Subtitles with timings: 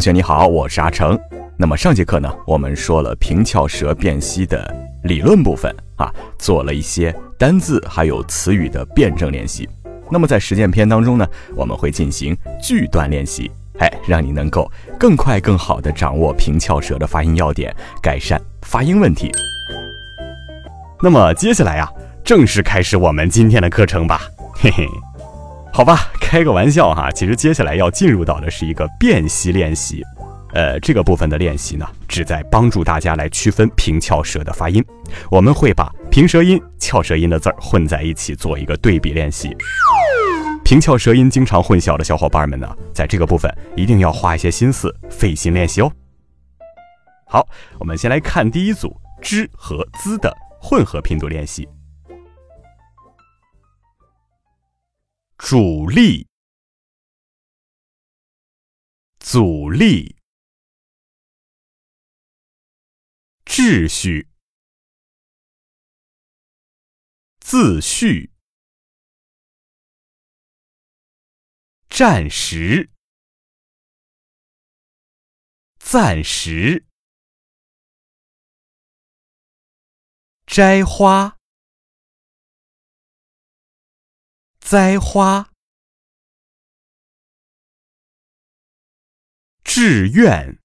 [0.00, 1.14] 同学你好，我是阿成。
[1.58, 9.68] 那么上节课呢，我们说了平翘舌辨析的理论部分啊，做了一些单字还有词语的辩证练习。
[10.10, 19.30] 那么在实践篇当中呢，我们会进行句段练习，哎，让你能够更快更好的掌握平翘舌的发音要点，改善发音问题。
[21.02, 21.86] 那么接下来呀，
[22.24, 24.22] 正式开始我们今天的课程吧，
[24.54, 24.88] 嘿嘿。
[25.72, 27.10] 好吧，开个玩笑哈。
[27.12, 30.02] 其实接下来要进入到的是一个辨析练习，
[30.52, 34.84] 呃，这个部分的练习呢，旨在帮助大家来区分平翘舌的发音。
[35.30, 39.56] 我们会把平舌音、翘舌音的字儿混在一起做一个对比练习。
[40.64, 45.90] 平翘舌音经常混淆的小伙伴们呢，在这个部分一定要花一些心思，费心练习哦。
[47.26, 47.46] 好，
[47.78, 51.66] 我们先来看第一组“之”和“滋”的混合拼读练习。
[55.42, 56.28] 主力、
[59.18, 60.20] 阻力、
[63.46, 64.28] 秩序、
[67.40, 68.30] 自序、
[71.88, 72.90] 暂时、
[75.78, 76.86] 暂时、
[80.46, 81.39] 摘花。
[84.70, 85.50] 栽花，
[89.64, 90.62] 志愿，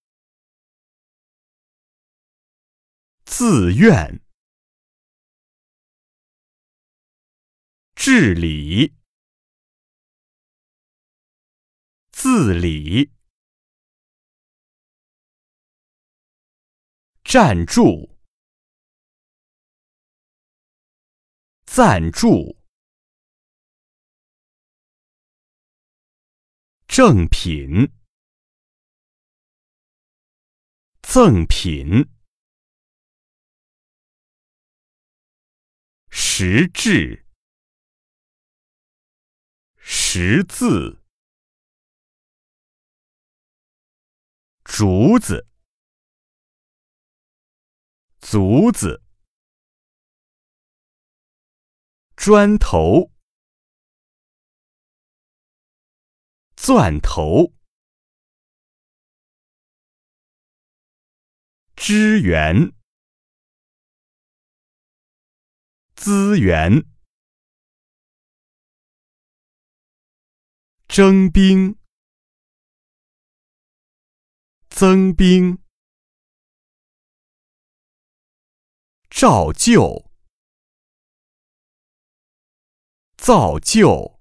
[3.25, 4.22] 自愿，
[7.96, 8.94] 治理，
[12.12, 13.12] 自理，
[17.24, 18.16] 站住，
[21.66, 22.65] 赞助。
[26.97, 27.91] 正品，
[31.01, 32.09] 赠品，
[36.09, 37.25] 实质，
[39.75, 41.03] 识字，
[44.63, 45.50] 竹子，
[48.22, 49.03] 竹子，
[52.16, 53.15] 砖头。
[56.68, 57.53] 钻头，
[61.76, 62.74] 支援，
[65.94, 66.84] 资源，
[70.88, 71.78] 征兵，
[74.68, 75.62] 增兵，
[79.12, 80.09] 照旧，
[83.18, 84.15] 造就。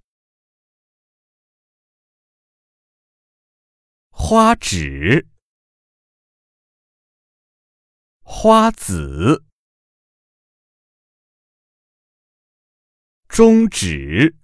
[4.16, 5.28] 花纸、
[8.22, 9.44] 花籽、
[13.28, 14.36] 中指、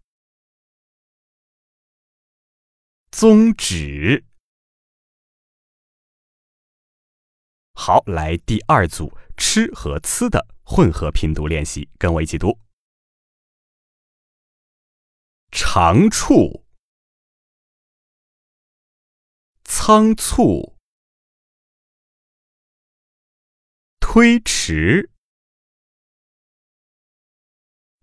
[3.11, 4.27] 宗旨。
[7.73, 12.59] 好，来第二组“吃”和“呲”的混合拼读练习，跟我一起读：
[15.51, 16.67] 长处。
[19.83, 20.77] 仓促，
[23.99, 25.11] 推迟，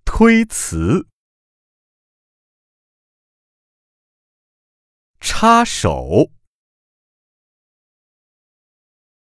[0.04, 1.08] 推辞，
[5.22, 6.32] 插手，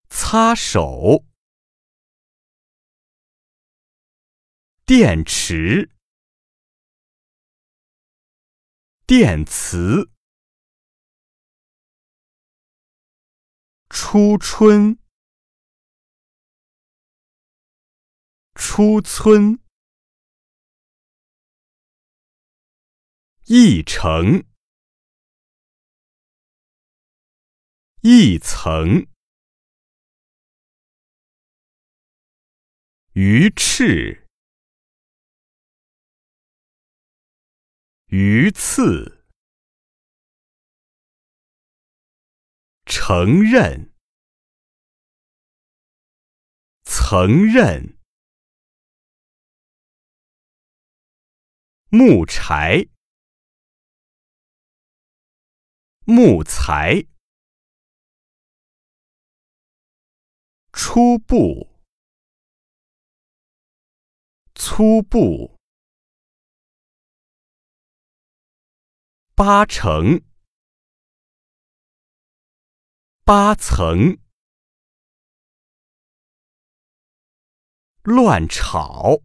[0.08, 1.25] 擦手，
[4.85, 5.88] 电池，
[9.06, 10.11] 电磁。
[13.93, 14.99] 初春，
[18.55, 19.59] 初春，
[23.47, 24.45] 一程，
[28.03, 29.09] 一层，
[33.13, 34.25] 鱼翅，
[38.07, 39.19] 鱼刺，
[43.11, 43.93] 承认，
[46.85, 47.99] 承认。
[51.89, 52.87] 木柴，
[56.07, 57.05] 木材。
[60.73, 61.69] 初步，
[64.55, 65.59] 粗布。
[69.35, 70.23] 八成，
[73.32, 74.19] 八层。
[78.03, 79.23] 乱炒，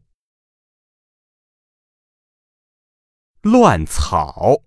[3.42, 4.62] 乱草。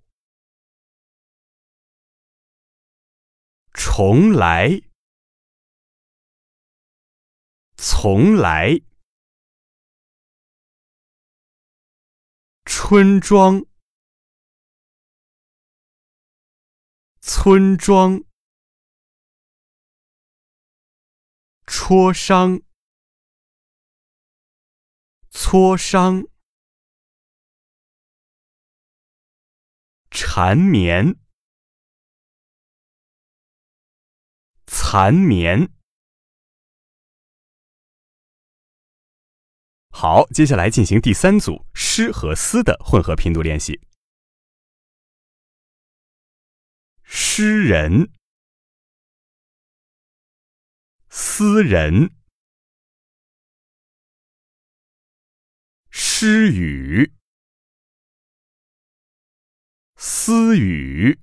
[3.73, 4.83] 重来，
[7.77, 8.81] 从来。
[12.65, 13.65] 村庄。
[17.21, 18.25] 村庄，
[21.71, 22.63] 戳伤，
[25.31, 26.25] 磋商，
[30.11, 31.15] 缠绵，
[34.67, 35.71] 缠绵。
[39.91, 43.79] 好，接下来进行第三组诗和思的混合拼读练习。
[47.03, 48.11] 诗人，
[51.39, 52.17] 私人，
[55.89, 57.15] 诗语，
[59.95, 61.21] 私语，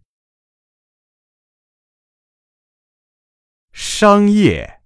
[3.73, 4.81] 商业，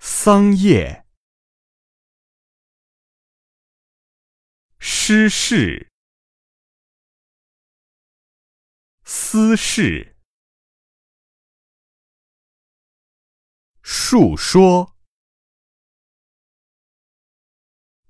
[0.00, 1.06] 桑叶，
[4.80, 5.92] 诗事。
[9.04, 10.16] 私事，
[14.12, 14.96] 述说，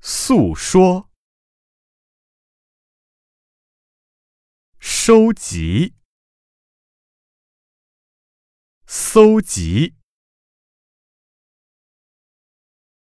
[0.00, 1.10] 诉说，
[4.78, 5.94] 收集，
[8.86, 9.94] 搜集，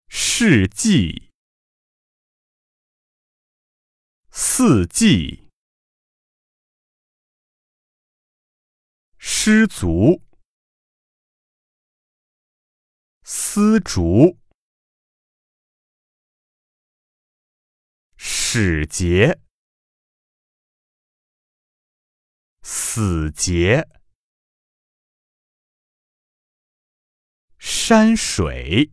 [0.06, 1.32] 世纪，
[4.30, 5.48] 四季。
[9.16, 10.22] 失足，
[13.52, 14.38] 丝竹，
[18.16, 19.40] 使节，
[22.62, 23.88] 死节，
[27.58, 28.92] 山水，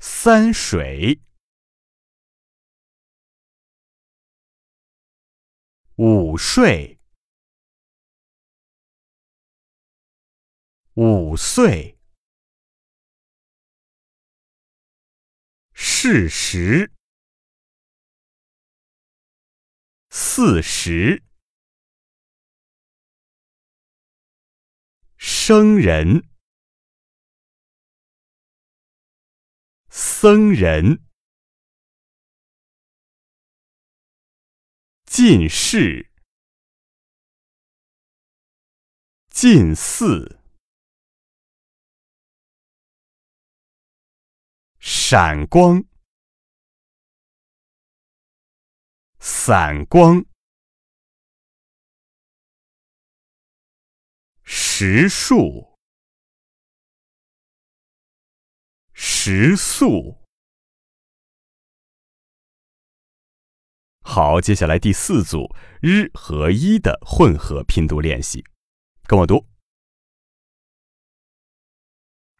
[0.00, 1.22] 三水。
[5.98, 6.97] 午睡，
[11.00, 11.96] 五岁，
[15.72, 16.90] 事实，
[20.10, 21.22] 四十，
[25.16, 26.28] 生人，
[29.88, 31.06] 僧人。
[35.04, 36.10] 进士，
[39.30, 40.37] 近似，
[45.10, 45.82] 闪光，
[49.18, 50.22] 散光，
[54.44, 55.78] 时数，
[58.92, 60.18] 时速。
[64.02, 68.44] 好，接下来第四组日和一的混合拼读练习，
[69.04, 69.46] 跟我读：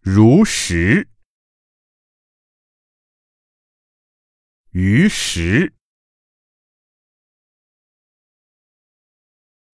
[0.03, 1.09] 如实、
[4.71, 5.75] 于食、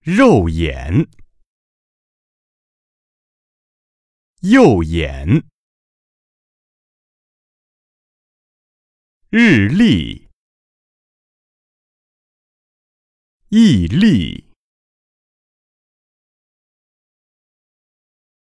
[0.01, 1.09] 肉眼、
[4.41, 5.47] 右眼、
[9.31, 10.25] 日历。
[13.57, 14.53] 毅力，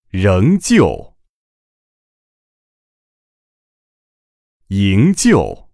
[0.09, 1.17] 仍旧，
[4.67, 5.66] 营救，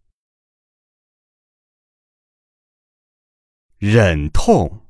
[3.85, 4.87] 忍痛。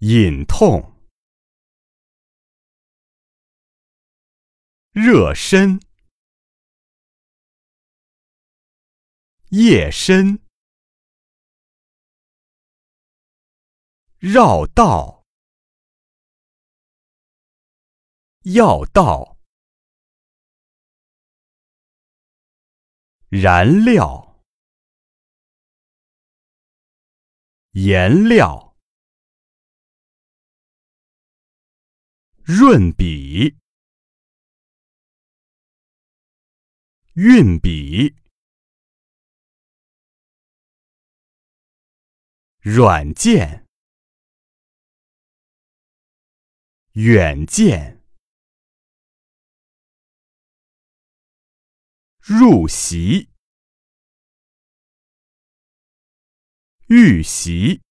[0.00, 1.08] 隐痛。
[4.92, 5.80] 热身。
[9.48, 10.46] 夜深。
[14.18, 15.24] 绕道。
[18.42, 19.38] 要道。
[23.30, 24.29] 燃料。
[27.72, 28.76] 颜料，
[32.42, 33.58] 润笔，
[37.14, 38.16] 运笔。
[42.58, 43.66] 软件，
[46.94, 48.02] 远见，
[52.18, 53.29] 入席，
[56.92, 57.82] 预习，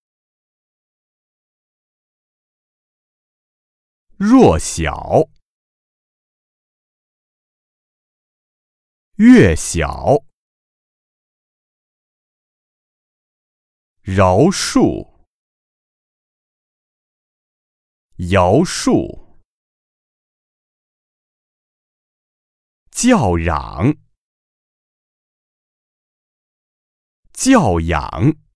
[4.18, 5.30] 弱小，
[9.16, 10.26] 越小。
[14.02, 15.26] 饶恕，
[18.18, 19.40] 饶恕，
[22.92, 23.96] 教嚷，
[27.32, 28.49] 教养，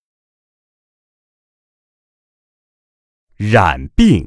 [3.52, 4.26] 染病，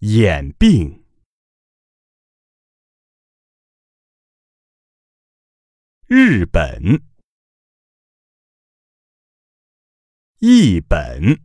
[0.00, 1.04] 眼病，
[6.08, 7.00] 日本。
[10.40, 11.38] 一本。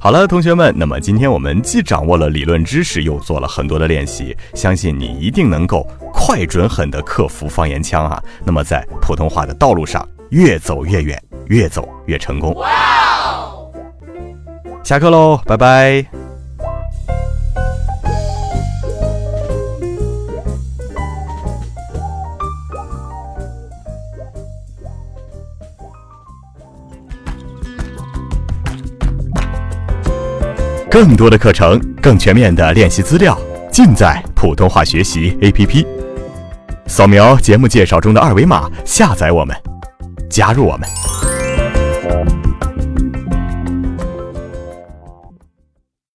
[0.00, 5.84] 好了，同学们，那么今天我们既掌握了理论知识，又做了很多的练习，相信你一定能够
[6.30, 8.22] 快、准、狠的克服方言腔啊！
[8.44, 12.54] 那么在普通话的道路上越走越远，越走越成功。
[14.84, 16.04] 下课喽，拜拜。
[30.90, 33.34] 更多的课程，更全面的练习资料，
[33.72, 35.97] 尽在普通话学习 APP。
[36.88, 39.54] 扫描节目介绍中的二维码，下载我们，
[40.30, 40.88] 加入我们。